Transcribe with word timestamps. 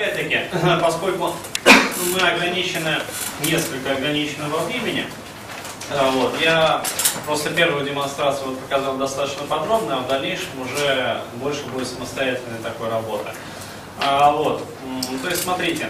опять-таки, 0.00 0.40
поскольку 0.82 1.34
мы 2.12 2.20
ограничены, 2.20 2.96
несколько 3.44 3.92
ограничены 3.92 4.48
во 4.48 4.60
времени, 4.60 5.06
а, 5.90 6.10
вот, 6.10 6.40
я 6.40 6.82
просто 7.26 7.50
первую 7.50 7.84
демонстрацию 7.84 8.48
вот 8.48 8.60
показал 8.60 8.96
достаточно 8.96 9.44
подробно, 9.44 9.98
а 9.98 10.00
в 10.00 10.08
дальнейшем 10.08 10.60
уже 10.62 11.20
больше 11.34 11.64
будет 11.66 11.88
самостоятельной 11.88 12.58
такой 12.62 12.88
работы. 12.88 13.30
А, 14.00 14.32
вот, 14.32 14.64
то 15.22 15.28
есть 15.28 15.42
смотрите, 15.42 15.88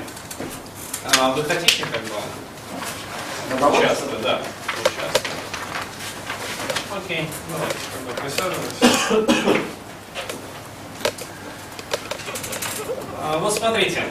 а, 1.18 1.30
вы 1.32 1.44
хотите 1.44 1.84
как 1.84 2.02
бы 2.02 3.78
участвовать, 3.78 4.22
да, 4.22 4.40
участвовать. 4.80 5.30
Окей, 6.96 7.28
давайте 7.52 7.76
как 7.92 8.02
бы 8.02 8.12
присаживайтесь. 8.20 9.70
А, 12.90 13.09
вот 13.38 13.54
смотрите, 13.54 14.04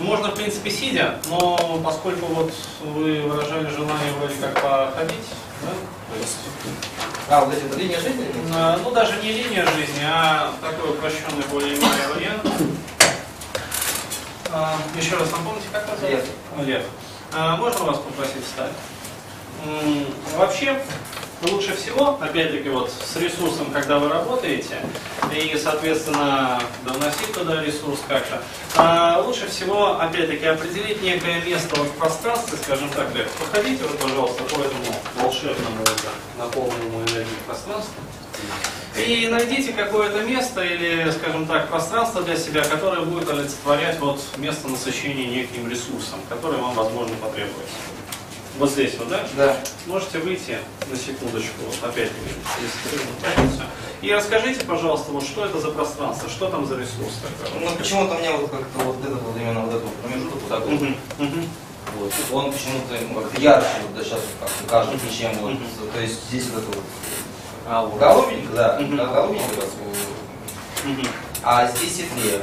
можно, 0.00 0.28
в 0.28 0.34
принципе, 0.34 0.70
сидя, 0.70 1.18
но 1.28 1.80
поскольку 1.84 2.26
вот 2.26 2.52
вы 2.82 3.20
выражали 3.22 3.68
желание 3.68 4.12
вроде 4.18 4.34
как 4.40 4.54
походить, 4.54 5.26
да, 5.62 5.68
то 5.68 6.20
есть... 6.20 6.36
А, 7.28 7.44
вот 7.44 7.54
эти 7.54 7.62
вот 7.62 7.76
линия 7.76 8.00
жизни? 8.00 8.26
А, 8.54 8.78
ну, 8.82 8.90
даже 8.90 9.20
не 9.22 9.32
линия 9.32 9.64
жизни, 9.64 10.02
а 10.04 10.52
такой 10.60 10.90
упрощенный 10.90 11.44
более-менее 11.50 12.08
вариант. 12.14 12.46
А, 14.50 14.76
еще 14.96 15.16
раз 15.16 15.30
напомните, 15.30 15.68
как 15.72 15.88
вас 15.88 16.00
зовут? 16.00 16.24
Лев. 16.56 16.66
Лев. 16.66 16.82
А, 17.32 17.56
можно 17.56 17.84
вас 17.84 17.98
попросить 17.98 18.44
встать? 18.44 18.72
Вообще, 20.36 20.82
лучше 21.42 21.74
всего, 21.76 22.18
опять-таки, 22.20 22.68
вот 22.68 22.90
с 22.90 23.16
ресурсом, 23.16 23.70
когда 23.72 23.98
вы 23.98 24.08
работаете, 24.08 24.78
и, 25.34 25.56
соответственно, 25.56 26.60
довносить 26.84 27.32
туда 27.32 27.62
ресурс 27.62 28.00
как-то, 28.08 28.42
а, 28.76 29.22
лучше 29.24 29.48
всего, 29.48 30.00
опять-таки, 30.00 30.44
определить 30.44 31.02
некое 31.02 31.40
место 31.42 31.74
вот 31.76 31.88
в 31.88 31.92
пространстве, 31.92 32.58
скажем 32.62 32.88
так, 32.90 33.14
Лев, 33.14 33.28
походите 33.32 33.84
вы, 33.84 33.96
пожалуйста, 33.96 34.42
по 34.44 34.60
этому 34.60 34.94
волшебному, 35.16 35.84
наполненному 36.38 37.00
энергией 37.00 37.38
пространству. 37.46 37.94
И 38.96 39.26
найдите 39.28 39.72
какое-то 39.72 40.22
место 40.22 40.62
или, 40.62 41.10
скажем 41.12 41.46
так, 41.46 41.70
пространство 41.70 42.22
для 42.22 42.36
себя, 42.36 42.62
которое 42.62 43.00
будет 43.00 43.28
олицетворять 43.30 43.98
вот 44.00 44.20
место 44.36 44.68
насыщения 44.68 45.26
неким 45.26 45.68
ресурсом, 45.68 46.20
который 46.28 46.60
вам, 46.60 46.74
возможно, 46.74 47.16
потребуется. 47.16 47.72
Вот 48.62 48.70
здесь 48.70 48.94
вот, 48.96 49.08
да? 49.08 49.26
Да. 49.36 49.56
Можете 49.88 50.20
выйти 50.20 50.56
на 50.88 50.96
секундочку, 50.96 51.64
вот 51.66 51.90
опять 51.90 52.12
если 52.60 53.82
и 54.02 54.14
расскажите, 54.14 54.64
пожалуйста, 54.64 55.10
вот 55.10 55.24
что 55.24 55.44
это 55.46 55.58
за 55.58 55.72
пространство, 55.72 56.28
что 56.30 56.48
там 56.48 56.64
за 56.64 56.76
ресурс 56.76 57.14
такой? 57.42 57.58
Ну 57.60 57.76
почему-то 57.76 58.18
меня 58.18 58.36
вот 58.36 58.52
как-то 58.52 58.84
вот 58.84 59.04
этот 59.04 59.20
вот 59.20 59.36
именно 59.36 59.62
вот 59.62 59.70
этот 59.70 59.82
вот 59.82 59.94
промежуток 59.96 60.34
вот 60.34 60.48
такой. 60.48 60.74
Мгм. 60.74 61.48
Вот. 61.98 62.12
Он 62.30 62.52
почему-то 62.52 62.94
ну, 63.08 63.20
как-то 63.20 63.40
ярче 63.40 63.66
вот 63.82 63.96
да, 63.96 64.04
сейчас 64.04 64.20
вот 64.20 64.48
как-то 64.48 64.64
кажется, 64.68 65.06
чем 65.12 65.32
вот. 65.38 65.54
Мгм. 65.54 65.66
То 65.92 66.00
есть 66.00 66.28
здесь 66.28 66.46
вот 66.54 66.62
это 66.62 66.76
вот 66.76 66.84
А, 67.66 67.84
вот. 67.84 67.98
голубенько, 67.98 68.52
да, 68.52 68.78
голубенько, 68.78 69.44
вот. 70.84 71.06
А 71.42 71.66
здесь 71.66 71.96
светлее. 71.96 72.42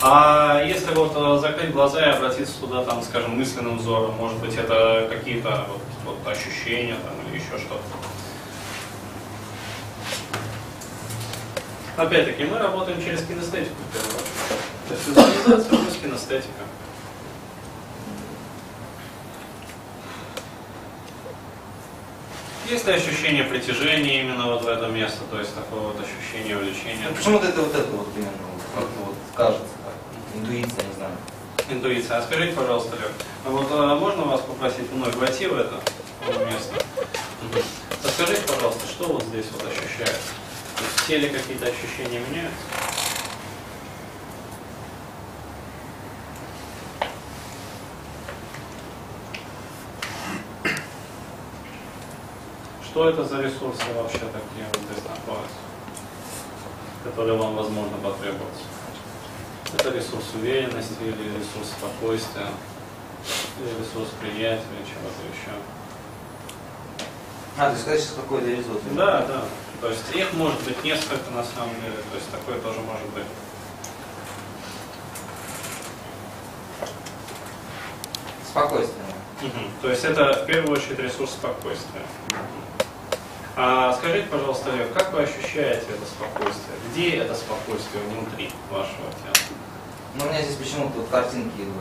А 0.00 0.62
если 0.62 0.92
вот 0.94 1.12
э, 1.16 1.38
закрыть 1.40 1.72
глаза 1.72 2.04
и 2.04 2.10
обратиться 2.10 2.60
туда, 2.60 2.84
там, 2.84 3.02
скажем, 3.02 3.38
мысленным 3.38 3.78
взором, 3.78 4.14
может 4.16 4.38
быть, 4.38 4.54
это 4.56 5.08
какие-то 5.10 5.66
вот, 5.68 5.80
вот 6.04 6.26
ощущения 6.30 6.96
там 6.96 7.14
или 7.26 7.40
еще 7.40 7.58
что-то? 7.58 7.82
Опять-таки, 11.96 12.44
мы 12.44 12.58
работаем 12.58 13.02
через 13.02 13.24
кинестетику. 13.24 13.76
То 14.88 14.94
есть 14.94 15.08
визуализация 15.08 15.78
плюс 15.78 15.96
кинестетика. 16.02 16.64
Есть 22.68 22.86
ли 22.86 22.94
ощущение 22.94 23.44
притяжения 23.44 24.22
именно 24.22 24.46
вот 24.46 24.64
в 24.64 24.68
это 24.68 24.86
место, 24.88 25.20
то 25.30 25.38
есть 25.38 25.54
такое 25.54 25.80
вот 25.80 25.96
ощущение 26.00 26.56
увлечения? 26.56 27.06
Ну, 27.10 27.14
почему-то 27.14 27.46
это 27.46 27.60
вот 27.60 27.74
это 27.74 27.90
вот 27.90 28.08
именно 28.16 28.30
вот, 28.74 28.88
вот 29.04 29.14
кажется. 29.34 29.73
Интуиция, 30.34 30.84
не 30.84 30.94
знаю. 30.94 31.16
Интуиция. 31.70 32.18
А 32.18 32.22
скажите, 32.22 32.54
пожалуйста, 32.56 32.96
Лев, 32.96 33.12
а 33.46 33.50
вот 33.50 33.66
а, 33.70 33.94
можно 33.96 34.24
вас 34.24 34.40
попросить 34.40 34.90
вновь 34.90 35.14
войти 35.14 35.46
в 35.46 35.56
это 35.56 35.80
место? 36.50 36.74
Мгм. 37.42 37.62
Расскажите, 38.02 38.42
пожалуйста, 38.46 38.86
что 38.86 39.04
вот 39.12 39.22
здесь 39.24 39.46
вот 39.52 39.62
ощущается? 39.62 40.32
То 40.76 40.82
есть 40.84 40.96
в 40.96 41.06
теле 41.06 41.28
какие-то 41.28 41.66
ощущения 41.66 42.20
меняются? 42.28 42.58
Что 52.84 53.08
это 53.08 53.24
за 53.24 53.40
ресурсы 53.40 53.82
вообще 53.96 54.18
такие 54.18 54.66
вот 54.66 54.78
здесь 54.90 55.04
находятся, 55.04 55.56
которые 57.04 57.38
вам, 57.38 57.56
возможно, 57.56 57.96
потребуются? 57.98 58.73
Это 59.76 59.90
ресурс 59.90 60.24
уверенности 60.34 61.02
или 61.02 61.36
ресурс 61.36 61.68
спокойствия, 61.76 62.48
или 63.58 63.68
ресурс 63.80 64.08
приятия, 64.20 64.62
или 64.78 64.84
чего-то 64.86 65.20
еще. 65.32 65.50
А, 67.56 67.70
есть 67.70 67.82
сказать, 67.82 68.02
что 68.02 68.20
какой-то 68.20 68.46
ресурс. 68.46 68.80
Да, 68.92 69.22
да. 69.26 69.44
То 69.80 69.90
есть 69.90 70.14
их 70.14 70.32
может 70.34 70.62
быть 70.62 70.82
несколько 70.84 71.30
на 71.30 71.44
самом 71.44 71.74
деле, 71.80 71.96
то 72.10 72.16
есть 72.16 72.30
такое 72.30 72.58
тоже 72.60 72.80
может 72.80 73.08
быть. 73.10 73.26
Спокойствие. 78.48 79.04
Мгм. 79.42 79.70
То 79.82 79.90
есть 79.90 80.04
это 80.04 80.42
в 80.42 80.46
первую 80.46 80.72
очередь 80.78 80.98
ресурс 81.00 81.32
спокойствия. 81.32 82.02
А 83.56 83.92
скажите, 83.92 84.26
пожалуйста, 84.28 84.70
Лев, 84.70 84.92
как 84.92 85.12
вы 85.12 85.22
ощущаете 85.22 85.86
это 85.90 86.06
спокойствие? 86.06 86.76
Где 86.90 87.16
это 87.18 87.34
спокойствие 87.34 88.02
внутри 88.04 88.50
вашего 88.70 89.10
тела? 89.22 89.63
Ну, 90.16 90.24
у 90.26 90.28
меня 90.28 90.42
здесь 90.42 90.56
почему-то 90.56 90.98
вот 90.98 91.08
картинки 91.08 91.56
идут. 91.60 91.74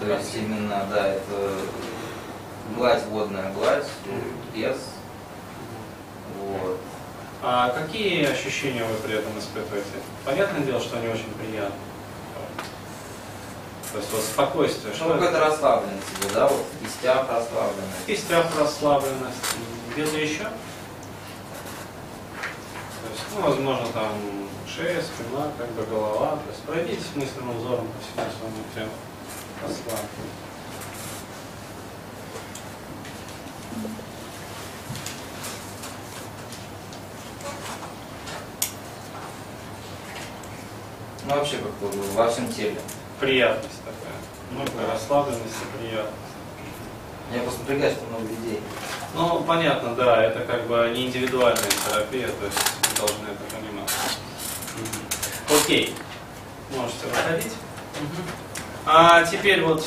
То 0.00 0.06
есть 0.12 0.34
именно, 0.36 0.86
да, 0.90 1.08
это 1.08 1.50
гладь, 2.76 3.04
водная 3.06 3.50
гладь, 3.52 3.86
лес. 4.54 4.76
Вот. 6.40 6.78
А 7.42 7.70
какие 7.70 8.26
ощущения 8.26 8.84
вы 8.84 8.94
при 8.96 9.14
этом 9.18 9.38
испытываете? 9.38 9.86
Понятное 10.24 10.60
дело, 10.60 10.80
что 10.80 10.98
они 10.98 11.08
очень 11.08 11.32
приятные. 11.38 11.72
То 13.92 13.98
есть 13.98 14.12
вот 14.12 14.20
спокойствие. 14.22 14.94
Что 14.94 15.04
Ну, 15.06 15.14
это? 15.14 15.20
какой-то 15.20 15.40
расслабленность 15.46 16.04
да, 16.34 16.46
вот 16.46 16.66
кистяк 16.82 17.26
расслабленность. 17.30 18.06
Кистяк, 18.06 18.46
расслабленность, 18.58 19.36
где-то 19.94 20.18
еще? 20.18 20.46
Ну, 23.38 23.44
возможно, 23.44 23.86
там 23.92 24.14
шея, 24.66 25.00
спина, 25.00 25.52
как 25.56 25.70
бы 25.70 25.86
голова. 25.86 26.30
То 26.30 26.50
есть 26.50 26.62
пройдитесь 26.64 27.14
мысленным 27.14 27.56
взором 27.56 27.86
по 27.86 28.00
всему 28.00 28.32
своему 28.36 28.64
телу. 28.74 28.90
Расслабьте. 29.62 30.06
Ну, 41.26 41.34
вообще 41.36 41.58
как-то 41.58 41.96
во 42.16 42.28
всем 42.28 42.52
теле. 42.52 42.80
Приятность 43.20 43.78
такая. 43.84 44.18
Много 44.50 44.92
расслабленность 44.92 45.44
и 45.44 45.78
приятность. 45.78 46.27
Я 47.32 47.42
просто 47.42 47.60
напрягаюсь, 47.60 47.94
что 47.94 48.06
много 48.06 48.28
людей. 48.28 48.60
Ну, 49.14 49.42
понятно, 49.46 49.94
да, 49.94 50.22
это 50.22 50.40
как 50.40 50.66
бы 50.66 50.90
не 50.94 51.06
индивидуальная 51.06 51.62
терапия, 51.62 52.28
то 52.28 52.44
есть 52.46 52.58
вы 52.58 52.96
должны 52.96 53.26
это 53.28 53.56
понимать. 53.56 53.90
Мгм. 54.76 55.58
Окей, 55.60 55.94
можете 56.74 57.06
выходить. 57.06 57.52
А 58.86 59.24
теперь 59.24 59.62
вот 59.62 59.84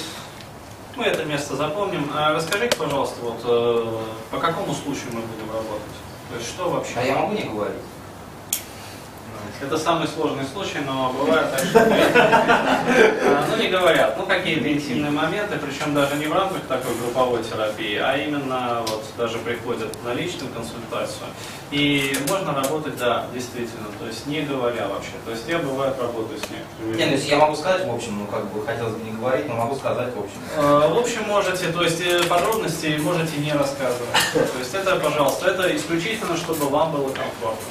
мы 0.95 1.05
это 1.05 1.25
место 1.25 1.55
запомним. 1.55 2.11
А 2.13 2.33
расскажите, 2.33 2.75
пожалуйста, 2.77 3.15
вот 3.21 3.41
э, 3.43 3.97
по 4.29 4.37
какому 4.39 4.73
случаю 4.73 5.07
мы 5.13 5.21
будем 5.21 5.49
работать? 5.51 5.95
То 6.29 6.35
есть 6.37 6.47
что 6.49 6.69
вообще? 6.69 6.93
А 6.97 7.03
я 7.03 7.15
могу 7.15 7.33
не 7.33 7.43
говорить? 7.43 7.81
Это 9.59 9.77
самый 9.77 10.07
сложный 10.07 10.45
случай, 10.45 10.79
но 10.85 11.11
бывает 11.13 11.51
так, 11.51 11.59
что 11.65 11.79
а, 11.79 13.45
ну 13.49 13.57
не 13.61 13.67
говорят, 13.69 14.17
ну 14.17 14.25
какие-то 14.25 14.71
интимные 14.71 15.11
моменты, 15.11 15.57
причем 15.57 15.93
даже 15.93 16.15
не 16.15 16.25
в 16.25 16.33
рамках 16.33 16.61
такой 16.63 16.95
групповой 16.95 17.43
терапии, 17.43 17.95
а 17.97 18.17
именно 18.17 18.81
вот 18.87 19.03
даже 19.17 19.37
приходят 19.39 19.95
на 20.03 20.13
личную 20.13 20.51
консультацию. 20.53 21.27
И 21.69 22.17
можно 22.27 22.53
работать, 22.53 22.97
да, 22.97 23.27
действительно, 23.33 23.87
то 23.99 24.05
есть 24.07 24.25
не 24.25 24.41
говоря 24.41 24.87
вообще. 24.87 25.11
То 25.25 25.31
есть 25.31 25.47
я 25.47 25.59
бывает 25.59 25.95
работаю 25.99 26.39
с 26.39 26.43
некоторыми. 26.49 26.97
Не, 26.97 27.15
ну 27.15 27.23
я 27.23 27.37
могу 27.37 27.55
сказать, 27.55 27.85
в 27.87 27.93
общем, 27.93 28.17
ну 28.19 28.25
как 28.25 28.51
бы 28.51 28.65
хотелось 28.65 28.95
бы 28.95 29.03
не 29.03 29.11
говорить, 29.11 29.47
но 29.47 29.55
могу 29.55 29.75
сказать, 29.75 30.09
в 30.15 30.19
общем. 30.19 30.37
Э, 30.57 30.89
В 30.93 30.97
общем, 30.97 31.23
можете, 31.27 31.71
то 31.71 31.83
есть 31.83 32.01
э, 32.01 32.23
подробности 32.23 32.99
можете 33.01 33.37
не 33.37 33.53
рассказывать. 33.53 34.09
То 34.33 34.59
есть 34.59 34.73
это, 34.73 34.95
пожалуйста, 34.97 35.49
это 35.51 35.73
исключительно, 35.75 36.35
чтобы 36.35 36.65
вам 36.67 36.91
было 36.91 37.09
комфортно. 37.09 37.67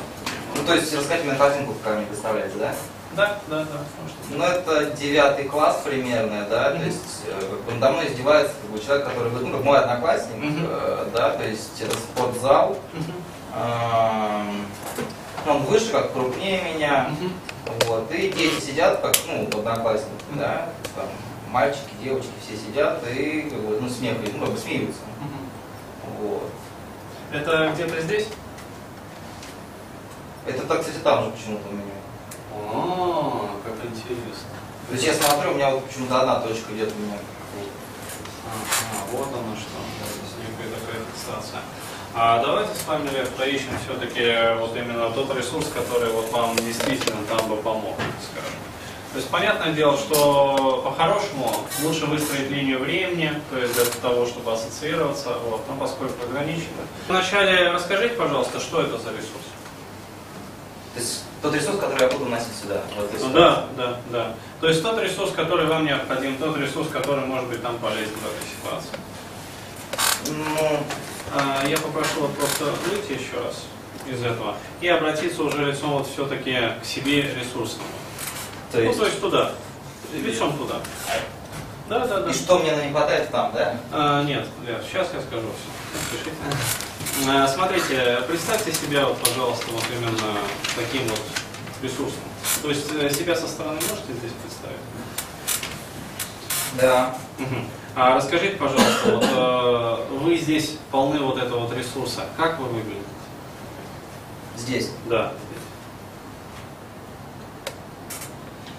Ну 0.60 0.66
то 0.66 0.74
есть 0.74 0.94
картинку, 1.38 1.74
какая 1.82 1.98
мне 1.98 2.06
представляете, 2.06 2.54
да? 2.58 2.74
Да, 3.16 3.38
да, 3.48 3.60
да. 3.64 3.80
Ну, 4.28 4.44
это 4.44 4.90
девятый 4.94 5.46
класс 5.46 5.80
примерно, 5.84 6.46
да, 6.48 6.70
то 6.70 6.76
Мгм. 6.76 6.84
есть 6.84 7.22
э, 7.26 7.40
как 7.40 7.60
бы 7.62 7.72
надо 7.80 7.92
мной 7.94 8.08
издевается 8.08 8.52
как 8.60 8.70
бы, 8.70 8.78
человек, 8.78 9.06
который, 9.06 9.32
ну, 9.32 9.50
как 9.50 9.64
мой 9.64 9.78
одноклассник, 9.78 10.36
Мгм. 10.36 10.66
э, 10.68 11.06
да, 11.14 11.30
то 11.30 11.42
есть 11.44 11.80
это 11.80 11.96
спортзал. 11.96 12.76
Эм, 13.56 14.66
он 15.48 15.62
выше, 15.64 15.90
как 15.90 16.12
крупнее 16.12 16.62
меня, 16.74 17.10
Мгм. 17.10 17.32
вот, 17.86 18.12
и 18.12 18.30
дети 18.30 18.60
сидят, 18.60 19.00
как, 19.00 19.16
ну, 19.26 19.48
одноклассники, 19.58 20.24
Мгм. 20.30 20.38
да, 20.38 20.68
там, 20.94 21.06
мальчики, 21.48 21.90
девочки, 22.02 22.30
все 22.46 22.56
сидят 22.56 23.02
и, 23.10 23.48
как 23.50 23.60
бы, 23.60 23.78
ну, 23.80 23.88
смех, 23.88 24.18
ну, 24.34 24.40
как 24.44 24.50
бы 24.54 24.58
смеются, 24.58 25.00
Мгм. 25.18 26.28
вот. 26.28 26.50
Это 27.32 27.72
где-то 27.74 28.00
здесь? 28.02 28.26
Это 30.46 30.62
так, 30.66 30.80
кстати, 30.80 30.98
там 30.98 31.24
же 31.24 31.30
почему-то 31.30 31.68
у 31.68 31.72
меня. 31.72 31.94
О, 32.72 33.50
как 33.64 33.74
интересно. 33.84 34.48
То 34.88 34.94
есть 34.94 35.06
я 35.06 35.14
смотрю, 35.14 35.52
у 35.52 35.54
меня 35.54 35.70
вот 35.70 35.86
почему-то 35.86 36.20
одна 36.20 36.40
точка 36.40 36.72
где-то 36.72 36.94
у 36.94 36.98
меня. 36.98 37.18
Ага, 38.46 39.04
вот 39.12 39.28
оно 39.28 39.54
что. 39.54 39.78
Некая 40.40 40.74
такая 40.74 41.02
фиксация. 41.12 41.60
А 42.14 42.42
давайте 42.42 42.74
с 42.74 42.86
вами 42.88 43.08
Лев, 43.10 43.28
поищем 43.30 43.70
все-таки 43.84 44.58
вот 44.58 44.74
именно 44.76 45.10
тот 45.10 45.36
ресурс, 45.36 45.68
который 45.72 46.10
вот 46.10 46.32
вам 46.32 46.56
действительно 46.56 47.24
там 47.28 47.48
бы 47.48 47.56
помог, 47.56 47.94
скажем. 48.32 48.58
То 49.12 49.18
есть 49.18 49.28
понятное 49.28 49.72
дело, 49.72 49.96
что 49.96 50.82
по-хорошему 50.84 51.52
лучше 51.82 52.06
выстроить 52.06 52.50
линию 52.50 52.78
времени, 52.80 53.32
то 53.50 53.58
есть 53.58 53.74
для 53.74 53.84
того, 53.84 54.26
чтобы 54.26 54.52
ассоциироваться, 54.52 55.36
вот, 55.44 55.62
но 55.68 55.76
поскольку 55.76 56.24
ограничено. 56.24 56.82
Вначале 57.08 57.70
расскажите, 57.70 58.14
пожалуйста, 58.14 58.58
что 58.58 58.80
это 58.82 58.98
за 58.98 59.10
ресурс? 59.10 59.44
То 60.94 61.00
есть 61.00 61.24
тот 61.40 61.54
ресурс, 61.54 61.78
который 61.78 62.00
я 62.02 62.08
буду 62.08 62.26
носить 62.26 62.54
сюда. 62.60 62.82
Вот, 62.96 63.10
Ну, 63.20 63.32
да, 63.32 63.66
да, 63.76 63.96
да. 64.10 64.34
То 64.60 64.68
есть 64.68 64.82
тот 64.82 65.00
ресурс, 65.00 65.32
который 65.32 65.66
вам 65.66 65.84
необходим, 65.86 66.36
тот 66.36 66.56
ресурс, 66.58 66.88
который 66.88 67.24
может 67.24 67.48
быть 67.48 67.62
там 67.62 67.78
полезен 67.78 68.12
в 68.14 68.26
этой 68.26 68.48
ситуации. 68.50 68.98
Ну, 70.26 70.78
А, 71.32 71.64
Я 71.66 71.78
попрошу 71.78 72.22
вот 72.22 72.36
просто 72.36 72.64
выйти 72.88 73.12
еще 73.12 73.40
раз 73.44 73.64
из 74.04 74.20
этого 74.24 74.56
и 74.80 74.88
обратиться 74.88 75.42
уже 75.44 75.64
лицом 75.64 75.90
вот 75.92 76.08
все-таки 76.08 76.56
к 76.82 76.84
себе 76.84 77.22
ресурсному. 77.22 77.88
то 78.72 78.80
есть, 78.80 78.96
Ну, 78.98 79.04
то 79.04 79.06
есть 79.08 79.20
туда, 79.20 79.52
лицом 80.12 80.56
туда. 80.58 80.80
Да, 81.88 82.06
да, 82.06 82.20
да. 82.20 82.30
и 82.30 82.34
что 82.34 82.58
мне 82.58 82.72
не 82.84 82.90
хватает 82.90 83.30
там, 83.30 83.52
да? 83.52 83.76
А, 83.92 84.22
нет, 84.24 84.46
Лер, 84.66 84.82
сейчас 84.82 85.08
я 85.14 85.20
скажу 85.20 85.46
все. 85.52 86.16
Пишите. 86.16 86.30
А, 87.28 87.46
смотрите, 87.48 88.20
представьте 88.28 88.72
себя, 88.72 89.06
вот, 89.06 89.18
пожалуйста, 89.18 89.66
вот 89.72 89.84
именно 89.94 90.38
таким 90.74 91.06
вот 91.08 91.20
ресурсом. 91.82 92.20
То 92.62 92.70
есть 92.70 92.86
э, 92.94 93.10
себя 93.10 93.36
со 93.36 93.46
стороны 93.46 93.78
можете 93.88 94.12
здесь 94.14 94.32
представить? 94.42 94.80
Да. 96.80 97.14
Мгм. 97.38 97.66
А 97.94 98.14
расскажите, 98.16 98.56
пожалуйста, 98.56 99.10
вот, 99.10 99.24
э, 99.24 100.18
вы 100.18 100.36
здесь 100.36 100.76
полны 100.90 101.20
вот 101.20 101.36
этого 101.38 101.60
вот 101.66 101.76
ресурса. 101.76 102.26
Как 102.36 102.58
вы 102.58 102.68
выглядите? 102.68 103.04
Здесь. 104.56 104.90
Да. 105.06 105.32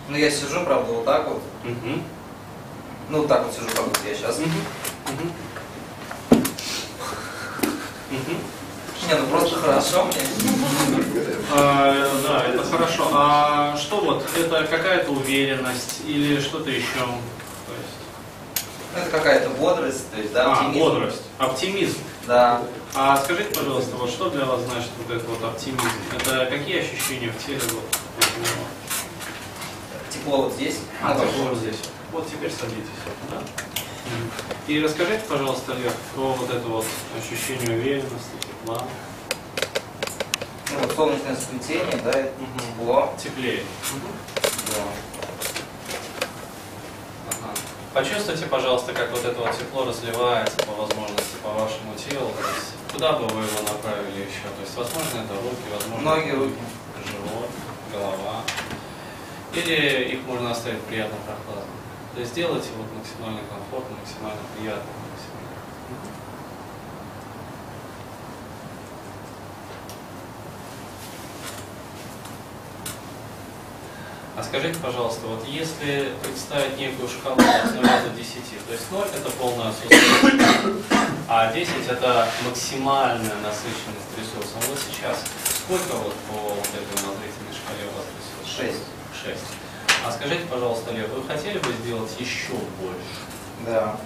Ну, 0.10 0.18
я 0.18 0.32
сижу, 0.32 0.64
правда, 0.64 0.92
вот 0.92 1.06
так 1.06 1.28
вот. 1.28 1.42
Мгм. 1.64 2.04
Ну, 3.10 3.20
вот 3.20 3.28
так 3.28 3.46
вот 3.46 3.54
сижу, 3.54 3.68
как 3.76 3.86
будто 3.86 4.08
я 4.08 4.16
сейчас. 4.16 4.40
Мгм. 4.40 4.50
Мгм. 4.50 5.32
Не, 9.12 9.18
ну 9.18 9.28
просто 9.28 9.58
хорошо 9.58 10.06
мне. 10.06 10.22
А, 11.54 12.08
да, 12.26 12.46
это 12.46 12.64
хорошо. 12.64 13.10
А 13.12 13.76
что 13.76 13.98
вот, 13.98 14.26
это 14.38 14.64
какая-то 14.68 15.12
уверенность 15.12 16.00
или 16.06 16.40
что-то 16.40 16.70
еще? 16.70 16.86
То 16.96 17.74
есть, 17.78 18.64
Ну, 18.96 19.02
это 19.02 19.12
какая-то 19.12 19.50
бодрость, 19.50 20.10
то 20.12 20.18
есть, 20.18 20.32
да, 20.32 20.46
а, 20.46 20.54
оптимизм. 20.54 20.80
бодрость, 20.80 21.22
оптимизм. 21.40 21.98
Да. 22.26 22.62
А 22.96 23.18
скажите, 23.18 23.54
пожалуйста, 23.54 23.98
вот 23.98 24.10
что 24.10 24.30
для 24.30 24.46
вас 24.46 24.62
значит 24.62 24.92
вот 24.98 25.14
этот 25.14 25.28
вот 25.28 25.44
оптимизм? 25.44 25.90
Это 26.18 26.46
какие 26.46 26.80
ощущения 26.80 27.32
в 27.32 27.46
теле 27.46 27.60
вот? 27.74 27.84
Тепло 30.10 30.44
вот 30.44 30.54
здесь. 30.54 30.78
А, 31.04 31.16
тепло 31.16 31.50
вот 31.50 31.58
здесь. 31.58 31.80
Вот 32.14 32.30
теперь 32.30 32.52
садитесь. 32.52 32.88
Да. 33.30 33.42
И 34.68 34.80
расскажите, 34.82 35.24
пожалуйста, 35.28 35.74
Лев, 35.74 35.94
про 36.14 36.34
вот 36.34 36.50
это 36.50 36.68
вот 36.68 36.86
ощущение 37.18 37.78
уверенности, 37.78 38.36
тепла. 38.42 38.84
Ну, 40.72 40.80
вот 40.80 40.92
солнечное 40.96 41.36
сплетение, 41.36 41.98
да, 42.04 42.12
это 42.12 42.34
Мгм. 42.40 42.60
тепло. 42.60 43.14
Теплее. 43.22 43.64
Да. 44.68 44.84
Ага. 47.30 47.54
Почувствуйте, 47.94 48.46
пожалуйста, 48.46 48.94
как 48.94 49.12
вот 49.12 49.26
это 49.26 49.38
вот 49.40 49.52
тепло 49.58 49.86
разливается 49.86 50.58
по 50.60 50.72
возможности 50.74 51.36
по 51.44 51.50
вашему 51.50 51.94
телу. 51.96 52.32
То 52.32 52.48
есть, 52.56 52.72
куда 52.94 53.14
бы 53.14 53.28
вы 53.28 53.44
его 53.44 53.62
направили 53.64 54.22
еще? 54.22 54.48
То 54.56 54.62
есть, 54.62 54.76
возможно, 54.78 55.20
это 55.26 55.34
руки, 55.34 55.68
возможно, 55.74 56.10
Ноги, 56.16 56.30
руки. 56.32 56.56
живот, 57.06 57.50
голова. 57.92 58.44
Или 59.54 60.14
их 60.14 60.24
можно 60.26 60.52
оставить 60.52 60.82
приятно 60.84 61.18
прохладно. 61.26 61.66
То 62.14 62.20
есть, 62.20 62.34
сделайте 62.34 62.70
вот 62.78 62.88
максимально 62.94 63.40
комфортно, 63.50 63.96
максимально 63.98 64.42
приятно. 64.56 64.84
максимально. 64.84 66.22
А 74.36 74.44
скажите, 74.44 74.80
пожалуйста, 74.80 75.28
вот 75.28 75.46
если 75.48 76.14
представить 76.24 76.78
некую 76.78 77.08
шкалу 77.08 77.40
от 77.40 77.76
0 77.76 77.84
до 77.84 78.10
10, 78.10 78.66
то 78.66 78.74
есть 78.74 78.92
0 78.92 79.06
это 79.14 79.30
полное 79.32 79.70
отсутствие, 79.70 80.82
а 81.28 81.54
10 81.54 81.70
это 81.88 82.28
максимальная 82.46 83.36
насыщенность 83.44 84.12
ресурсом. 84.18 84.60
Вот 84.68 84.80
сейчас 84.80 85.24
сколько 85.64 85.96
вот 85.96 86.14
по 86.28 86.56
вот 86.56 86.68
этой 86.74 87.04
умозрительной 87.04 87.54
шкале 87.54 87.88
у 87.88 87.96
вас 87.96 88.06
ресурсов? 88.18 88.58
Шесть. 88.58 88.84
6. 89.24 89.61
А 90.04 90.12
скажите, 90.12 90.46
пожалуйста, 90.46 90.92
Лев, 90.92 91.10
вы 91.10 91.24
хотели 91.24 91.60
бы 91.60 91.72
сделать 91.74 92.12
еще 92.20 92.54
больше? 92.80 93.22
Да. 93.66 93.98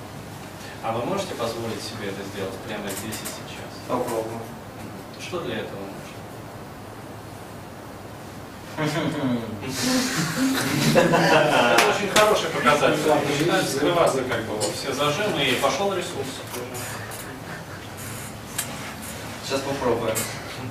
А 0.84 0.92
вы 0.92 1.06
можете 1.06 1.34
позволить 1.36 1.82
себе 1.82 2.10
это 2.10 2.22
сделать 2.24 2.54
прямо 2.68 2.88
здесь 2.90 3.16
и 3.16 3.26
сейчас? 3.26 3.72
Попробуем. 3.88 4.42
Что 5.20 5.40
для 5.40 5.56
этого 5.60 5.80
нужно? 5.80 5.96
Это 10.96 11.78
очень 11.96 12.10
хороший 12.10 12.50
показатель. 12.50 13.00
Начинают 13.30 13.70
скрываться 13.70 14.22
как 14.24 14.44
бы 14.44 14.60
все 14.60 14.94
зажимы 14.94 15.44
и 15.44 15.56
пошел 15.56 15.94
ресурс. 15.94 16.28
Сейчас 19.46 19.62
попробуем. 19.62 20.16
Ну, 20.62 20.70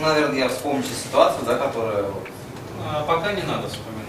наверное, 0.00 0.38
я 0.38 0.48
вспомню 0.48 0.82
ситуацию, 0.84 1.44
да, 1.44 1.56
которая 1.56 2.04
А, 2.84 3.04
Пока 3.04 3.32
не 3.32 3.42
надо 3.42 3.68
вспоминать. 3.68 4.04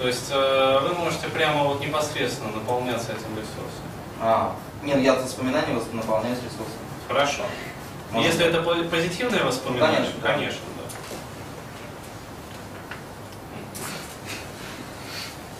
То 0.00 0.06
есть 0.06 0.30
э, 0.30 0.78
вы 0.82 0.94
можете 0.94 1.28
прямо 1.28 1.64
вот 1.64 1.80
непосредственно 1.80 2.50
наполняться 2.52 3.12
этим 3.12 3.30
ресурсом. 3.36 3.84
А, 4.20 4.54
не, 4.82 4.94
ну 4.94 5.00
я 5.02 5.12
от 5.14 5.22
воспоминаний 5.22 5.74
наполняюсь 5.92 6.38
ресурсом. 6.38 6.78
Хорошо. 7.08 7.42
Можно? 8.10 8.26
Если 8.28 8.44
это 8.46 8.62
по- 8.62 8.74
позитивное 8.84 9.44
воспоминание, 9.44 9.96
Конечно, 9.98 10.20
да. 10.22 10.28
конечно, 10.32 10.60
да. 10.78 10.84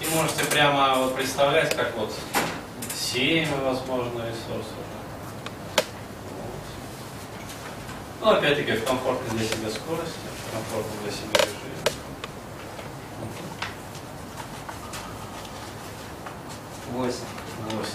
И 0.07 0.15
можете 0.15 0.45
прямо 0.45 0.95
вот 0.97 1.15
представлять, 1.17 1.75
как 1.77 1.97
вот 1.97 2.13
семя, 2.95 3.49
возможно, 3.65 4.21
ресурсов. 4.21 4.75
Вот. 6.31 6.55
Ну, 8.25 8.31
опять-таки, 8.31 8.73
в 8.73 8.85
комфортной 8.85 9.39
для 9.39 9.47
себя 9.47 9.69
скорости, 9.69 10.17
в 10.49 10.53
комфортном 10.55 10.97
для 11.03 11.13
себя 11.13 11.43
режиме. 11.43 11.99
Восемь. 16.91 17.19
8. 17.71 17.91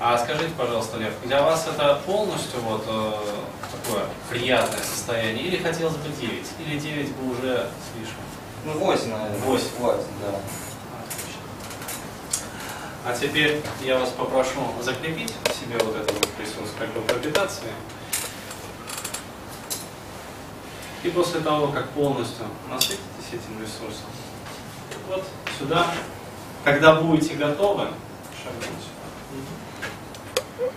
А 0.00 0.18
скажите, 0.18 0.50
пожалуйста, 0.58 0.96
Лев, 0.96 1.12
для 1.24 1.42
вас 1.42 1.68
это 1.68 2.02
полностью 2.04 2.58
вот 2.62 2.84
э, 2.88 3.12
такое 3.70 4.06
приятное 4.28 4.82
состояние, 4.82 5.44
или 5.44 5.62
хотелось 5.62 5.94
бы 5.94 6.08
9, 6.08 6.46
или 6.58 6.76
9 6.76 7.14
бы 7.14 7.30
уже 7.30 7.70
слишком? 7.94 8.24
Ну, 8.64 8.72
восемь, 8.80 9.10
наверное. 9.10 9.38
Восемь. 9.42 9.68
Хватит, 9.78 10.06
да. 10.20 10.40
Отлично. 10.98 11.40
А 13.06 13.16
теперь 13.16 13.62
я 13.84 14.00
вас 14.00 14.10
попрошу 14.10 14.60
закрепить 14.82 15.32
себе 15.54 15.78
вот 15.78 15.94
этот 15.94 16.14
вот 16.14 16.28
ресурс, 16.40 16.70
как 16.76 16.88
бы 16.88 16.98
им. 16.98 17.74
И 21.04 21.10
после 21.10 21.40
того, 21.40 21.68
как 21.68 21.88
полностью 21.90 22.46
насытитесь 22.68 23.28
этим 23.28 23.60
ресурсом, 23.62 24.06
вот 25.08 25.24
сюда, 25.58 25.86
когда 26.64 27.00
будете 27.00 27.34
готовы, 27.34 27.88
шагнуть 28.42 28.82
сюда. 28.82 30.68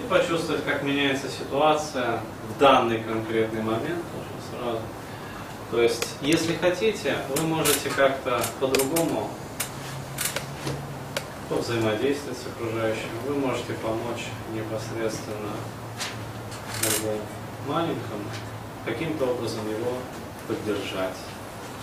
и 0.00 0.08
почувствовать, 0.08 0.64
как 0.64 0.82
меняется 0.82 1.28
ситуация 1.28 2.20
в 2.48 2.58
данный 2.58 3.00
конкретный 3.02 3.62
момент 3.62 4.04
уже 4.14 4.58
сразу. 4.58 4.80
То 5.70 5.82
есть, 5.82 6.06
если 6.20 6.54
хотите, 6.54 7.16
вы 7.36 7.42
можете 7.42 7.90
как-то 7.90 8.40
по-другому 8.60 9.30
взаимодействовать 11.50 12.38
с 12.38 12.46
окружающим, 12.46 13.08
вы 13.26 13.34
можете 13.34 13.72
помочь 13.74 14.26
непосредственно 14.52 15.52
маленькому, 17.66 18.24
каким-то 18.86 19.26
образом 19.26 19.68
его 19.68 19.98
поддержать. 20.46 21.16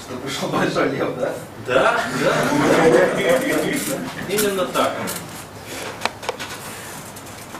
Что 0.01 0.17
пришел 0.17 0.49
большой 0.49 0.89
лев, 0.89 1.09
да? 1.17 1.33
Да, 1.67 1.99
да. 2.23 2.35
Именно 4.29 4.65
так. 4.67 4.93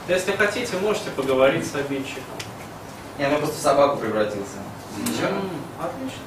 Если 0.08 0.32
хотите, 0.32 0.76
можете 0.78 1.10
поговорить 1.10 1.66
с 1.66 1.74
обидчиком. 1.74 2.22
Я 3.18 3.28
ну 3.30 3.38
просто 3.38 3.56
в 3.56 3.60
собаку 3.60 3.98
превратился. 3.98 4.58
Ничего. 4.98 5.28
Отлично. 5.80 6.22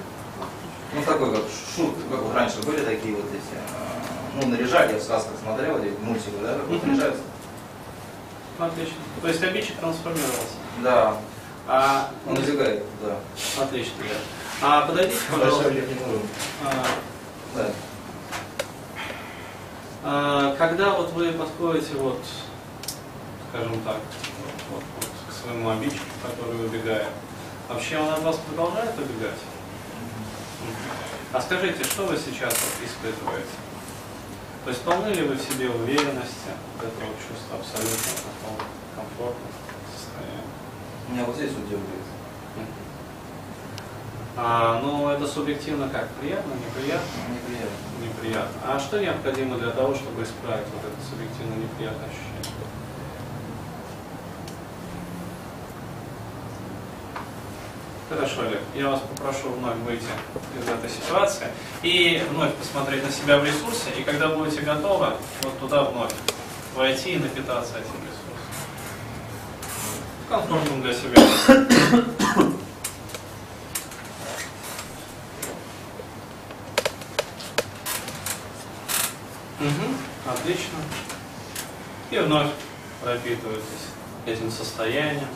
Ну 0.93 1.03
такой 1.03 1.35
как 1.35 1.43
шут, 1.75 1.95
как 2.09 2.21
вот 2.21 2.33
раньше 2.33 2.61
были 2.61 2.83
такие 2.83 3.15
вот 3.15 3.25
эти, 3.25 3.53
э, 3.53 4.41
ну 4.41 4.47
наряжали, 4.47 4.93
я 4.93 4.99
в 4.99 5.03
сказках 5.03 5.33
смотрел, 5.43 5.77
эти 5.77 5.93
мультики, 6.01 6.31
да, 6.41 6.53
как 6.53 6.67
вот 6.67 6.83
наряжаются. 6.85 7.21
Отлично. 8.57 8.95
То 9.21 9.27
есть 9.27 9.43
обидчик 9.43 9.75
трансформировался. 9.75 10.55
Да, 10.81 11.17
А, 11.67 12.11
он 12.25 12.39
избегает, 12.41 12.83
да. 13.01 13.17
отлично, 13.61 13.93
да. 13.99 14.15
А 14.61 14.87
подойдите, 14.87 15.19
пожалуйста. 15.29 15.73
А, 16.63 16.85
Да. 17.55 17.71
а, 20.03 20.55
когда 20.55 20.91
вот 20.91 21.11
вы 21.11 21.33
подходите 21.33 21.95
вот, 21.95 22.21
скажем 23.49 23.81
так, 23.81 23.97
вот, 24.71 24.83
вот 24.95 25.09
к 25.29 25.33
своему 25.33 25.69
обидчику, 25.69 26.05
который 26.23 26.65
убегает, 26.65 27.09
вообще 27.67 27.97
он 27.97 28.13
от 28.13 28.23
вас 28.23 28.37
продолжает 28.37 28.97
убегать? 28.97 29.39
А 31.33 31.41
скажите, 31.41 31.83
что 31.83 32.05
вы 32.05 32.15
сейчас 32.15 32.53
испытываете? 32.81 33.45
То 34.63 34.69
есть 34.69 34.81
полны 34.83 35.09
ли 35.09 35.23
вы 35.23 35.35
в 35.35 35.41
себе 35.41 35.69
уверенности, 35.69 36.51
вот 36.77 36.87
этого 36.87 37.11
чувства 37.27 37.57
абсолютно 37.59 38.11
такого 38.23 38.57
комфортного 38.95 39.51
состояния? 39.93 40.43
Меня 41.09 41.23
вот 41.25 41.35
здесь 41.35 41.51
вот 41.51 41.69
дергает. 41.69 42.07
А, 44.35 44.79
ну, 44.83 45.09
это 45.09 45.25
субъективно 45.25 45.89
как? 45.89 46.09
Приятно, 46.19 46.53
неприятно? 46.53 47.07
Неприятно. 47.33 47.77
Неприятно. 48.03 48.61
А 48.65 48.79
что 48.79 48.99
необходимо 48.99 49.57
для 49.57 49.71
того, 49.71 49.95
чтобы 49.95 50.21
исправить 50.23 50.67
вот 50.73 50.83
это 50.83 51.09
субъективно 51.09 51.55
неприятное 51.55 52.05
ощущение? 52.05 52.37
Хорошо, 58.09 58.41
Олег, 58.43 58.61
я 58.73 58.89
вас 58.89 59.01
попрошу 59.01 59.49
вновь 59.49 59.75
выйти 59.79 60.05
из 60.57 60.69
этой 60.69 60.89
ситуации 60.89 61.47
и 61.81 62.23
вновь 62.31 62.53
посмотреть 62.53 63.03
на 63.03 63.11
себя 63.11 63.37
в 63.37 63.43
ресурсе, 63.43 63.89
и 63.99 64.03
когда 64.03 64.29
будете 64.29 64.61
готовы, 64.61 65.07
вот 65.41 65.59
туда 65.59 65.83
вновь 65.83 66.13
войти 66.73 67.15
и 67.15 67.19
напитаться 67.19 67.73
этим 67.77 68.06
комфортном 70.29 70.81
для 70.81 70.93
себя. 70.93 71.21
Мгм, 79.59 79.97
Отлично. 80.27 80.77
И 82.11 82.19
вновь 82.19 82.51
пропитывайтесь 83.01 83.87
этим 84.25 84.51
состоянием, 84.51 85.27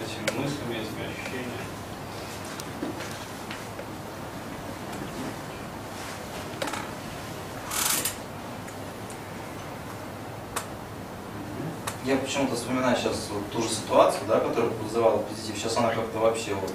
этими 0.00 0.38
мыслями, 0.38 0.74
этими 0.74 1.10
ощущениями. 1.10 1.64
Я 12.14 12.20
почему-то 12.20 12.54
вспоминаю 12.54 12.96
сейчас 12.96 13.26
вот 13.32 13.50
ту 13.50 13.60
же 13.60 13.68
ситуацию, 13.68 14.22
да, 14.28 14.38
которая 14.38 14.70
вызывала 14.70 15.18
позитив. 15.18 15.56
Сейчас 15.58 15.76
она 15.78 15.88
как-то 15.88 16.20
вообще 16.20 16.54
вот. 16.54 16.72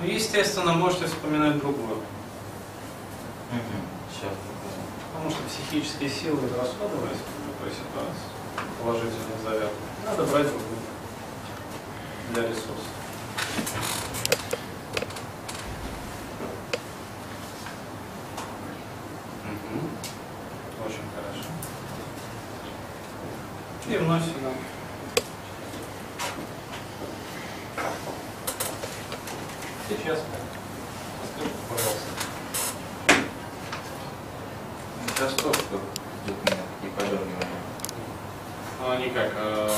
Ну, 0.00 0.08
естественно, 0.08 0.72
можете 0.72 1.04
вспоминать 1.04 1.58
другую, 1.58 1.98
Сейчас. 4.10 4.32
потому 5.12 5.28
что 5.30 5.42
психические 5.42 6.08
силы 6.08 6.40
расходовались 6.58 7.18
в 7.18 7.58
такой 7.58 7.70
ситуации, 7.74 8.30
положительных 8.82 9.42
зарядов. 9.44 9.72
Надо 10.06 10.24
брать 10.24 10.46
другую 10.46 10.78
для 12.32 12.42
ресурса. 12.44 12.88
Мгм. 19.44 19.90
Очень 20.86 21.04
хорошо. 21.14 21.50
И 23.90 23.96
вновь 23.96 24.22
сюда. 24.22 24.50
Сейчас. 29.88 30.20
Расскажите, 31.22 31.56
пожалуйста. 31.68 32.10
Сейчас 35.08 35.32
тоже 35.34 35.58
как 35.70 35.80
идет 36.24 36.36
у 36.38 36.50
меня 36.50 36.62
такие 36.76 36.92
подергивания. 36.96 37.58
Ну, 38.80 38.90
они 38.90 39.10
как, 39.10 39.32
э, 39.34 39.70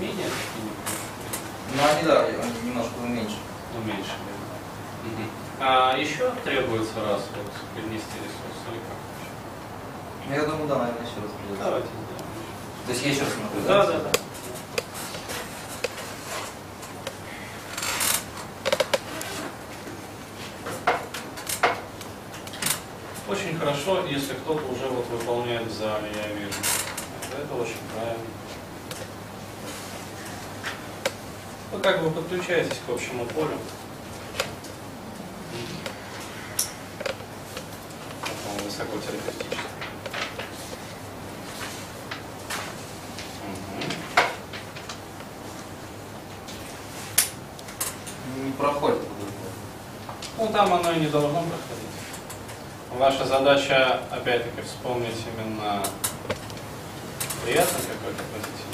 менее 0.00 0.26
такие, 0.30 0.70
Ну 1.74 1.82
они 1.90 2.02
да, 2.04 2.24
они 2.24 2.68
немножко 2.68 2.94
уменьшены. 3.02 3.40
уменьшенные. 3.76 4.38
Мгм. 5.04 5.30
А 5.60 5.96
еще 5.96 6.30
требуется 6.44 7.00
раз 7.02 7.22
вот 7.34 7.52
перенести 7.74 8.16
ресурс 8.16 8.58
или 8.70 8.78
как? 8.78 8.98
Ну, 10.28 10.34
Я 10.34 10.42
думаю, 10.44 10.68
да, 10.68 10.78
наверное, 10.78 11.02
еще 11.02 11.20
раз 11.20 11.30
придется. 11.36 11.64
Давайте 11.64 11.88
сделаем. 11.88 12.19
То 12.86 12.92
есть 12.92 13.04
я 13.04 13.10
еще 13.10 13.20
раз 13.20 13.32
смотрю, 13.32 13.60
Да, 13.66 13.86
да, 13.86 13.98
да. 14.00 14.10
Очень 23.28 23.56
хорошо, 23.58 24.04
если 24.06 24.34
кто-то 24.34 24.66
уже 24.66 24.86
вот 24.88 25.06
выполняет 25.06 25.68
в 25.68 25.72
зале, 25.72 26.10
я 26.14 26.34
вижу. 26.34 26.58
Это 27.32 27.54
очень 27.54 27.78
правильно. 27.94 28.24
Вы 31.72 31.78
как 31.78 32.02
бы 32.02 32.10
подключаетесь 32.10 32.80
к 32.84 32.90
общему 32.90 33.24
полю. 33.26 33.56
Не 48.36 48.52
проходит. 48.52 48.98
Ну, 50.38 50.48
там 50.48 50.72
оно 50.72 50.92
и 50.92 51.00
не 51.00 51.06
должно 51.08 51.40
проходить. 51.42 51.90
Ваша 52.96 53.24
задача, 53.24 54.00
опять-таки, 54.10 54.62
вспомнить 54.62 55.16
именно 55.26 55.82
приятный 57.44 57.80
какой-то 57.86 58.22
позитивный. 58.32 58.70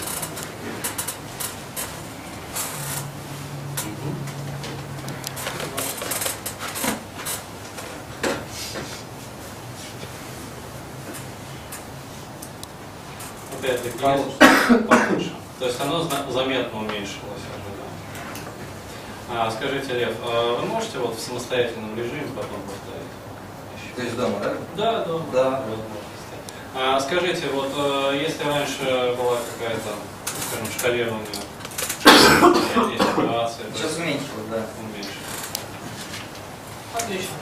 Опять-таки, 13.58 13.98
Получше. 13.98 15.32
То 15.58 15.66
есть 15.66 15.80
оно 15.80 16.08
заметно 16.30 16.80
да. 16.80 17.35
А, 19.38 19.50
скажите, 19.50 19.92
Лев, 19.92 20.14
а 20.22 20.58
вы 20.58 20.66
можете 20.66 20.98
вот 20.98 21.14
в 21.14 21.20
самостоятельном 21.20 21.94
режиме 21.94 22.26
потом 22.34 22.58
повторить? 22.62 23.94
То 23.94 24.02
есть 24.02 24.16
дома, 24.16 24.38
да? 24.40 24.54
Да, 24.76 25.04
да. 25.04 25.18
Да. 25.32 25.64
А, 26.74 27.00
скажите, 27.00 27.48
вот 27.52 27.70
э, 27.76 28.18
если 28.22 28.44
раньше 28.44 29.14
была 29.18 29.36
какая-то, 29.58 29.90
ну, 30.58 30.66
скажем, 30.78 31.20
ситуации, 33.16 33.62
то 33.62 33.78
Сейчас 33.78 33.96
уменьшилось, 33.98 34.48
да. 34.50 34.62
уменьшилось. 34.80 35.16
Отлично. 36.94 37.36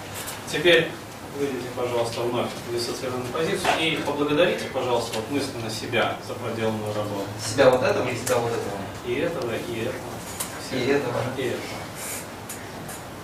Теперь 0.50 0.90
выйдите, 1.38 1.68
пожалуйста, 1.76 2.22
вновь 2.22 2.48
в 2.68 2.72
диссоциированную 2.72 3.32
позицию 3.32 3.72
и 3.80 3.96
поблагодарите, 3.98 4.64
пожалуйста, 4.72 5.18
вот 5.18 5.30
мысленно 5.30 5.70
себя 5.70 6.16
за 6.26 6.34
проделанную 6.34 6.92
работу. 6.92 7.26
Себя 7.40 7.70
вот 7.70 7.84
этого 7.84 8.08
и 8.08 8.16
себя 8.16 8.36
вот 8.38 8.50
этого. 8.50 8.78
И 9.06 9.14
этого, 9.14 9.52
и 9.52 9.80
этого. 9.82 9.94
И 10.72 10.86
этого. 10.90 11.22
И 11.36 11.42
этого. 11.42 11.83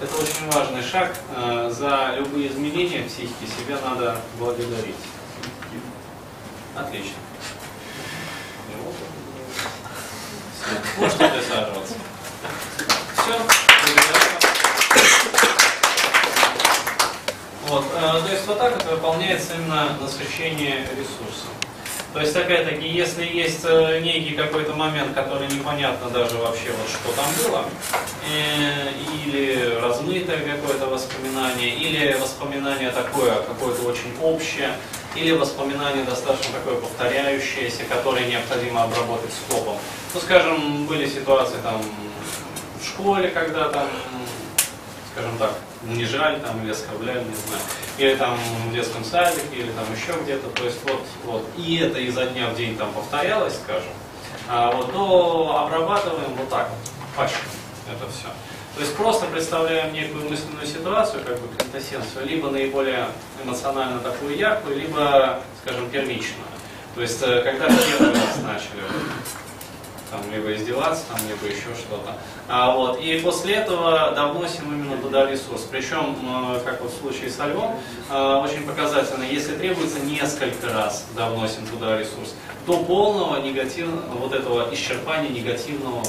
Это 0.02 0.16
очень 0.16 0.50
важный 0.50 0.82
шаг. 0.82 1.14
Э, 1.36 1.70
За 1.70 2.14
любые 2.16 2.48
изменения 2.48 3.02
в 3.02 3.08
психике 3.08 3.46
себя 3.46 3.78
надо 3.84 4.16
благодарить. 4.38 4.96
Отлично. 6.74 7.16
Можете 10.98 11.28
присаживаться. 11.28 11.94
Все. 13.14 13.34
Вот, 17.66 17.84
э, 17.94 18.00
то 18.00 18.28
есть 18.32 18.46
вот 18.46 18.58
так 18.58 18.74
вот 18.76 18.90
выполняется 18.90 19.54
именно 19.54 19.98
насыщение 20.00 20.88
ресурсом. 20.96 21.50
То 22.12 22.20
есть, 22.20 22.34
опять-таки, 22.34 22.88
если 22.88 23.24
есть 23.24 23.60
э, 23.62 24.00
некий 24.00 24.34
какой-то 24.34 24.72
момент, 24.72 25.14
который 25.14 25.46
непонятно 25.46 26.10
даже 26.10 26.38
вообще, 26.38 26.72
вот 26.72 26.88
что 26.88 27.12
там 27.12 27.26
было, 27.44 27.64
или 28.26 29.78
размытое 29.80 30.38
какое-то 30.38 30.86
воспоминание, 30.86 31.74
или 31.74 32.12
воспоминание 32.14 32.90
такое, 32.90 33.34
какое-то 33.42 33.82
очень 33.82 34.14
общее, 34.22 34.76
или 35.14 35.32
воспоминание 35.32 36.04
достаточно 36.04 36.54
такое 36.54 36.80
повторяющееся, 36.80 37.84
которое 37.84 38.26
необходимо 38.26 38.84
обработать 38.84 39.32
скопом. 39.32 39.76
Ну, 40.14 40.20
скажем, 40.20 40.86
были 40.86 41.08
ситуации 41.08 41.56
там 41.62 41.82
в 42.80 42.86
школе, 42.86 43.28
когда 43.28 43.68
там, 43.68 43.88
скажем 45.12 45.36
так, 45.38 45.54
унижали 45.82 46.38
там 46.40 46.62
или 46.62 46.72
оскорбляли, 46.72 47.24
не 47.24 47.34
знаю, 47.34 47.62
или 47.98 48.14
там 48.16 48.38
в 48.68 48.72
детском 48.74 49.04
садике, 49.04 49.56
или 49.56 49.72
там 49.72 49.84
еще 49.94 50.20
где-то, 50.22 50.48
то 50.50 50.64
есть 50.64 50.78
вот, 50.84 51.02
вот, 51.24 51.46
и 51.56 51.78
это 51.78 51.98
изо 51.98 52.26
дня 52.26 52.48
в 52.48 52.56
день 52.56 52.76
там 52.76 52.92
повторялось, 52.92 53.54
скажем, 53.54 53.92
а 54.48 54.70
вот, 54.72 54.92
то 54.92 55.64
обрабатываем 55.64 56.34
вот 56.36 56.48
так 56.50 56.68
вот, 56.68 57.16
пачками 57.16 57.59
это 57.92 58.10
все. 58.10 58.28
То 58.74 58.80
есть 58.80 58.96
просто 58.96 59.26
представляем 59.26 59.92
некую 59.92 60.30
мысленную 60.30 60.66
ситуацию, 60.66 61.24
как 61.24 61.38
бы 61.40 61.48
квинтэссенцию, 61.56 62.26
либо 62.26 62.50
наиболее 62.50 63.08
эмоционально 63.42 64.00
такую 64.00 64.36
яркую, 64.36 64.78
либо, 64.78 65.40
скажем, 65.62 65.90
первичную. 65.90 66.46
То 66.94 67.02
есть, 67.02 67.22
э, 67.22 67.42
когда 67.42 67.66
первый 67.66 68.14
раз 68.14 68.36
начали 68.42 68.82
там, 70.10 70.20
либо 70.32 70.54
издеваться, 70.54 71.04
там, 71.08 71.18
либо 71.28 71.46
еще 71.46 71.74
что-то. 71.74 72.16
А, 72.48 72.74
вот, 72.74 73.00
и 73.00 73.20
после 73.20 73.54
этого 73.54 74.12
довносим 74.12 74.64
именно 74.72 74.96
туда 75.00 75.30
ресурс. 75.30 75.66
Причем, 75.70 76.16
э, 76.22 76.60
как 76.64 76.80
вот 76.82 76.92
в 76.92 76.98
случае 76.98 77.30
со 77.30 77.46
львом, 77.46 77.78
э, 78.10 78.34
очень 78.44 78.66
показательно, 78.66 79.24
если 79.24 79.56
требуется 79.56 80.00
несколько 80.00 80.68
раз 80.72 81.06
довносим 81.16 81.66
туда 81.66 81.98
ресурс, 81.98 82.34
до 82.66 82.78
полного 82.78 83.40
негативного, 83.40 84.02
вот 84.18 84.32
этого 84.34 84.72
исчерпания 84.74 85.30
негативного 85.30 86.02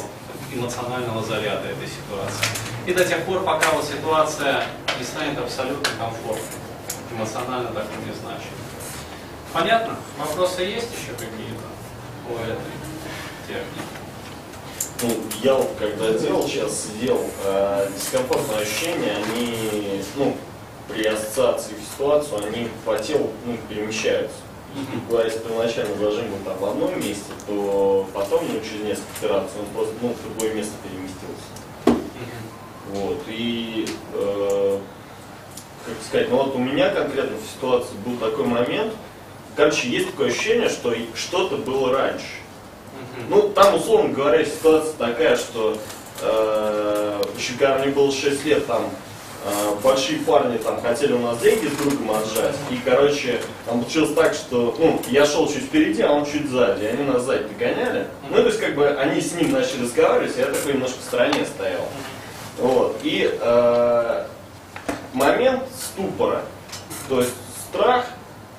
эмоционального 0.54 1.24
заряда 1.24 1.68
этой 1.68 1.88
ситуации. 1.88 2.46
И 2.86 2.94
до 2.94 3.06
тех 3.06 3.24
пор, 3.26 3.44
пока 3.44 3.72
вот 3.72 3.86
ситуация 3.86 4.66
не 4.98 5.06
станет 5.06 5.38
абсолютно 5.38 5.88
комфортной, 5.98 6.60
эмоционально 7.16 7.70
так 7.70 7.86
не 8.06 8.14
значит. 8.14 8.52
Понятно? 9.54 9.96
Вопросы 10.18 10.62
есть 10.62 10.90
еще 10.92 11.12
какие-то 11.14 11.64
по 12.28 12.40
этой 12.42 12.81
технике? 13.52 13.92
Ну, 15.04 15.10
я 15.44 15.56
вот 15.56 15.72
когда 15.80 16.12
делал, 16.14 16.48
сейчас 16.48 16.86
сидел, 16.86 17.20
э, 17.44 17.90
дискомфортные 17.96 18.60
ощущения, 18.60 19.16
они, 19.16 20.04
ну, 20.16 20.38
при 20.88 21.06
ассоциации 21.06 21.74
в 21.74 21.94
ситуацию, 21.94 22.46
они 22.46 22.68
по 22.86 22.98
телу 22.98 23.32
ну, 23.46 23.58
перемещаются. 23.68 24.36
Если 24.76 25.40
первоначально 25.40 25.98
зажим 25.98 26.30
был 26.30 26.38
там 26.46 26.58
в 26.58 26.66
одном 26.66 27.00
месте, 27.00 27.32
то 27.46 28.08
потом, 28.14 28.46
ну, 28.48 28.60
через 28.62 28.86
несколько 28.86 29.10
итераций, 29.20 29.60
он 29.60 29.66
просто 29.74 29.94
ну, 30.02 30.14
в 30.14 30.24
другое 30.24 30.54
место 30.54 30.74
переместился. 30.84 31.52
Вот, 32.94 33.24
и, 33.28 33.88
э, 34.14 34.80
как 35.86 35.96
сказать, 36.08 36.30
ну 36.30 36.38
вот 36.38 36.56
у 36.56 36.60
меня 36.60 36.90
конкретно 36.90 37.38
в 37.38 37.56
ситуации 37.56 37.96
был 38.06 38.18
такой 38.18 38.46
момент, 38.46 38.94
короче, 39.56 39.90
есть 39.90 40.12
такое 40.12 40.30
ощущение, 40.30 40.70
что 40.70 40.94
что-то 41.16 41.58
было 41.58 41.94
раньше. 41.94 42.42
Ну, 43.30 43.50
там, 43.50 43.76
условно 43.76 44.14
говоря, 44.14 44.44
ситуация 44.46 44.94
такая, 44.94 45.36
что 45.36 45.78
э, 46.22 47.22
еще 47.38 47.54
когда 47.54 47.80
мне 47.80 47.92
было 47.92 48.12
6 48.12 48.46
лет, 48.46 48.66
там 48.68 48.90
э, 49.46 49.76
большие 49.84 50.20
парни 50.20 50.58
там 50.58 50.82
хотели 50.82 51.14
у 51.14 51.20
нас 51.20 51.40
деньги 51.40 51.68
с 51.68 51.72
другом 51.72 52.12
отжать. 52.12 52.56
И, 52.70 52.80
короче, 52.84 53.42
там 53.66 53.82
получилось 53.82 54.14
так, 54.14 54.34
что 54.34 54.76
ну, 54.78 55.02
я 55.08 55.26
шел 55.26 55.48
чуть 55.48 55.66
впереди, 55.66 56.02
а 56.02 56.12
он 56.12 56.26
чуть 56.26 56.50
сзади. 56.50 56.84
И 56.84 56.88
они 56.88 57.04
нас 57.04 57.24
сзади 57.24 57.46
догоняли. 57.46 58.08
Ну, 58.30 58.36
то 58.36 58.46
есть, 58.46 58.60
как 58.60 58.76
бы, 58.76 58.88
они 58.88 59.22
с 59.22 59.34
ним 59.34 59.52
начали 59.52 59.84
разговаривать, 59.84 60.38
я 60.38 60.46
такой 60.46 60.74
немножко 60.74 61.00
в 61.00 61.04
стороне 61.04 61.46
стоял. 61.46 61.88
Вот. 62.58 63.00
И 63.04 63.30
э, 63.40 64.26
момент 65.14 65.64
ступора, 65.76 66.42
то 67.10 67.20
есть 67.20 67.34
страх, 67.70 68.06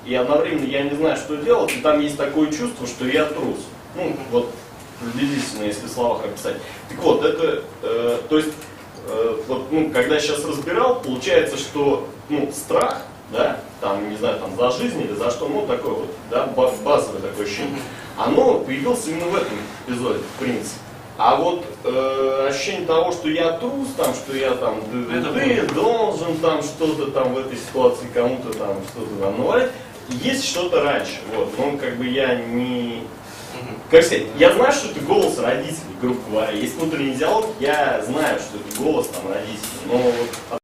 и 0.05 0.13
одновременно 0.15 0.65
я 0.65 0.83
не 0.83 0.95
знаю, 0.95 1.15
что 1.15 1.37
делать, 1.37 1.71
и 1.75 1.79
там 1.79 1.99
есть 1.99 2.17
такое 2.17 2.51
чувство, 2.51 2.85
что 2.87 3.05
я 3.05 3.25
трус. 3.25 3.59
Ну, 3.95 4.15
вот 4.31 4.51
приблизительно, 4.99 5.63
если 5.63 5.87
в 5.87 5.89
словах 5.89 6.25
описать. 6.25 6.55
Так 6.89 6.99
вот, 6.99 7.23
это, 7.23 7.63
э, 7.81 8.19
то 8.29 8.37
есть, 8.37 8.53
э, 9.07 9.37
вот, 9.47 9.71
ну, 9.71 9.89
когда 9.91 10.15
я 10.15 10.21
сейчас 10.21 10.43
разбирал, 10.45 11.01
получается, 11.01 11.57
что, 11.57 12.07
ну, 12.29 12.51
страх, 12.51 13.01
да, 13.31 13.59
там, 13.81 14.09
не 14.09 14.15
знаю, 14.15 14.39
там, 14.39 14.55
за 14.55 14.71
жизнь 14.77 15.01
или 15.01 15.13
за 15.13 15.29
что, 15.31 15.47
ну, 15.47 15.65
такое 15.67 15.93
вот, 15.93 16.09
да, 16.29 16.47
базовое 16.47 17.21
такое 17.21 17.45
ощущение, 17.45 17.79
оно 18.17 18.59
появилось 18.59 19.05
именно 19.07 19.25
в 19.25 19.35
этом 19.35 19.57
эпизоде, 19.87 20.19
в 20.19 20.39
принципе. 20.39 20.79
А 21.17 21.35
вот 21.35 21.63
э, 21.83 22.47
ощущение 22.49 22.87
того, 22.87 23.11
что 23.11 23.29
я 23.29 23.51
трус, 23.57 23.89
там, 23.95 24.15
что 24.15 24.35
я 24.35 24.51
там, 24.55 24.81
ты, 24.89 25.61
должен 25.73 26.37
там 26.37 26.63
что-то 26.63 27.11
там 27.11 27.35
в 27.35 27.37
этой 27.37 27.55
ситуации 27.55 28.07
кому-то 28.11 28.51
там 28.57 28.77
что-то 28.89 29.15
там 29.21 29.37
навалить, 29.37 29.69
есть 30.09 30.45
что-то 30.45 30.81
раньше, 30.81 31.19
вот, 31.35 31.49
но 31.57 31.77
как 31.77 31.97
бы 31.97 32.07
я 32.07 32.35
не, 32.35 33.03
как 33.89 34.03
сказать, 34.03 34.23
я 34.37 34.53
знаю, 34.53 34.71
что 34.71 34.89
это 34.89 34.99
голос 35.01 35.37
родителей, 35.37 35.95
грубо 36.01 36.19
говоря. 36.29 36.51
Есть 36.51 36.75
внутренний 36.75 37.15
диалог, 37.15 37.47
я 37.59 38.01
знаю, 38.03 38.39
что 38.39 38.57
это 38.57 38.81
голос 38.81 39.07
там 39.07 39.31
родителей, 39.31 39.59
но 39.85 39.97
вот 39.97 40.59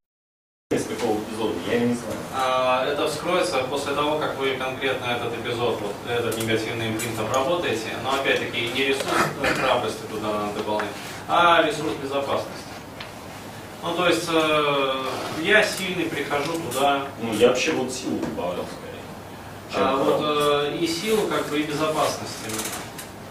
из 0.71 0.86
какого 0.86 1.17
эпизода, 1.17 1.56
я 1.71 1.80
не 1.80 1.93
знаю. 1.95 2.17
А, 2.36 2.86
это 2.86 3.08
вскроется 3.08 3.63
после 3.69 3.93
того, 3.93 4.19
как 4.19 4.38
вы 4.38 4.52
конкретно 4.52 5.06
этот 5.06 5.34
эпизод, 5.39 5.80
вот 5.82 5.95
этот 6.08 6.38
негативный 6.38 6.89
импринт 6.89 7.19
обработаете, 7.19 7.88
но 8.04 8.13
опять-таки 8.13 8.67
не 8.67 8.86
ресурс 8.86 9.08
храбрости 9.60 10.02
туда 10.12 10.32
надо 10.32 10.60
добавлять, 10.60 10.89
а 11.28 11.63
ресурс 11.63 11.93
безопасности. 12.02 12.69
Ну, 13.82 13.95
то 13.95 14.08
есть, 14.08 14.28
э, 14.30 15.06
я 15.41 15.63
сильный, 15.63 16.06
прихожу 16.06 16.54
туда. 16.54 17.04
Ну, 17.21 17.34
я 17.34 17.47
вообще 17.49 17.71
вот 17.71 17.91
силу 17.91 18.19
добавлял 18.19 18.65
скорее. 18.65 18.88
А, 19.75 19.95
вот, 19.95 20.21
э, 20.21 20.77
и 20.77 20.88
силу, 20.88 21.27
как 21.27 21.47
бы, 21.47 21.60
и 21.60 21.63
безопасность 21.63 22.38
именно. 22.45 22.63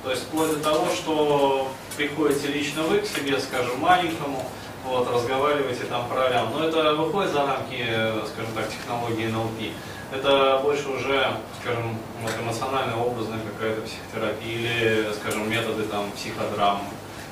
То 0.04 0.10
есть 0.10 0.22
вплоть 0.24 0.50
до 0.50 0.60
того, 0.60 0.86
что 0.94 1.68
приходите 1.96 2.48
лично 2.48 2.82
вы 2.82 2.98
к 2.98 3.06
себе, 3.06 3.38
скажем, 3.40 3.80
маленькому, 3.80 4.48
вот, 4.84 5.10
разговариваете 5.12 5.84
там 5.84 6.08
про 6.08 6.28
ролям. 6.28 6.50
Но 6.52 6.64
это 6.64 6.94
выходит 6.94 7.32
за 7.32 7.44
рамки, 7.44 7.84
скажем 8.32 8.52
так, 8.54 8.68
технологии 8.70 9.26
НЛП. 9.26 9.72
Это 10.12 10.60
больше 10.62 10.88
уже, 10.88 11.36
скажем, 11.60 11.98
вот 12.22 12.32
эмоциональная, 12.40 12.96
образная 12.96 13.40
какая-то 13.40 13.82
психотерапия 13.82 14.54
или, 14.54 15.12
скажем, 15.12 15.50
методы 15.50 15.82
там 15.84 16.10
психодрам 16.12 16.80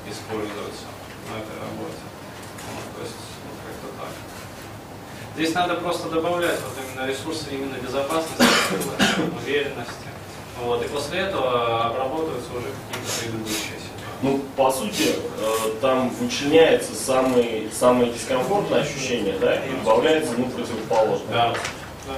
используются 0.07 0.85
на 1.31 1.39
этой 1.39 1.59
работе. 1.59 2.03
Вот, 2.75 2.97
то 2.97 3.01
есть. 3.03 3.26
Здесь 5.37 5.53
надо 5.53 5.75
просто 5.75 6.09
добавлять 6.09 6.57
вот 6.61 6.73
именно 6.83 7.07
ресурсы 7.07 7.45
именно 7.51 7.75
безопасности, 7.75 8.41
уверенности. 9.43 9.93
Вот, 10.63 10.83
и 10.83 10.87
после 10.87 11.19
этого 11.19 11.85
обработаются 11.85 12.49
уже 12.53 12.69
какие-то 12.89 13.19
предыдущие 13.21 13.77
ситуации. 13.77 14.17
Ну, 14.23 14.41
по 14.55 14.71
сути, 14.71 15.13
э, 15.39 15.79
там 15.79 16.09
вычленяется 16.09 16.95
самые, 16.95 17.69
самые 17.69 18.11
дискомфортные 18.13 18.81
ощущения, 18.81 19.35
да, 19.39 19.63
и 19.63 19.69
добавляется, 19.73 20.33
ну, 20.35 20.45
противоположное. 20.45 21.31
Да, 21.31 21.53
да. 22.07 22.13